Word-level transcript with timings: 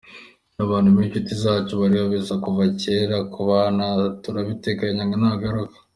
N’abantu 0.55 0.87
b’inshuti 0.95 1.31
zacu 1.43 1.71
bari 1.79 1.95
babizi 2.01 2.33
kuva 2.43 2.63
cyera, 2.81 3.17
kubana 3.33 3.85
turabiteganya 4.23 5.03
nagaruka. 5.23 5.77